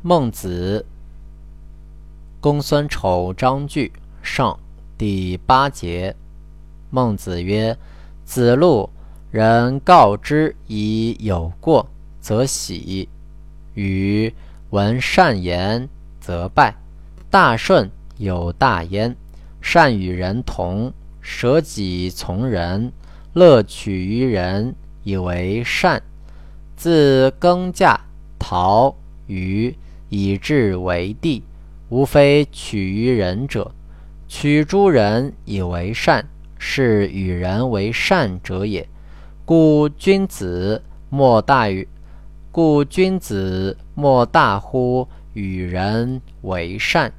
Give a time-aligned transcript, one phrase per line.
[0.00, 0.86] 孟子，
[2.40, 4.56] 公孙丑章句上
[4.96, 6.14] 第八节。
[6.88, 7.76] 孟子曰
[8.24, 8.88] ：“子路，
[9.32, 11.88] 人告之以有过，
[12.20, 13.08] 则喜；
[13.74, 14.32] 与
[14.70, 15.88] 闻善言，
[16.20, 16.76] 则拜。
[17.28, 19.16] 大顺有大焉，
[19.60, 22.92] 善与人同，舍己从人，
[23.32, 26.00] 乐取于人，以为善。
[26.76, 27.98] 自耕稼
[28.38, 28.94] 陶
[29.26, 29.76] 虞。”
[30.08, 31.42] 以至为地，
[31.88, 33.72] 无非取于人者。
[34.26, 36.26] 取诸人以为善，
[36.58, 38.86] 是与人为善者也。
[39.44, 41.88] 故君子莫大于，
[42.52, 47.10] 故君子莫大乎与人为善。